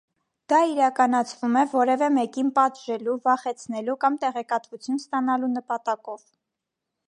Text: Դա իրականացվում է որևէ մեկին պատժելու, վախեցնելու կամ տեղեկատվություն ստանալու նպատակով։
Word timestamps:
Դա 0.51 0.59
իրականացվում 0.69 1.57
է 1.63 1.63
որևէ 1.73 2.07
մեկին 2.15 2.49
պատժելու, 2.57 3.15
վախեցնելու 3.29 3.99
կամ 4.07 4.19
տեղեկատվություն 4.27 5.01
ստանալու 5.03 5.55
նպատակով։ 5.59 6.29